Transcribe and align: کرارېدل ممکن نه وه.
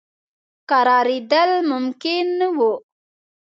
کرارېدل 0.69 1.51
ممکن 1.71 2.25
نه 2.39 2.47
وه. 2.55 2.71